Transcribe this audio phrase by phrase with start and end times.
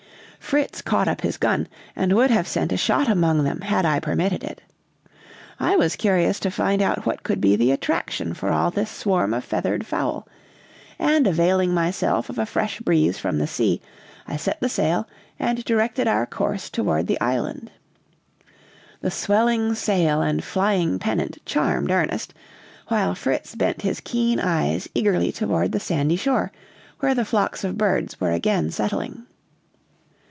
[0.41, 1.65] Fritz caught up his gun,
[1.95, 4.61] and would have sent a shot among them had I permitted it.
[5.61, 9.33] I was curious to find out what could be the attraction for all this swarm
[9.33, 10.27] of feathered fowl;
[10.99, 13.81] and, availing myself of a fresh breeze from the sea,
[14.27, 15.07] I set the sail
[15.39, 17.71] and directed our course toward the island.
[18.99, 22.33] The swelling sail and flying pennant charmed Ernest,
[22.89, 26.51] while Fritz bent his keen eyes eagerly toward the sandy shore,
[26.99, 29.23] where the flocks of birds were again settling.